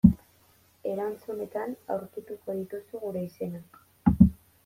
Erantzunetan 0.91 1.75
aurkituko 1.97 2.55
dituzu 2.61 3.01
gure 3.05 3.23
izenak. 3.27 3.81